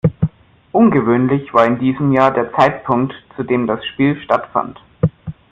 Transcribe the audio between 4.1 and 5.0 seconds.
stattfand.